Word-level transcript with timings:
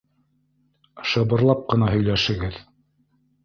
Шыбырлап 1.11 1.63
ҡына 1.75 1.93
һөйләшегеҙ. 1.93 2.61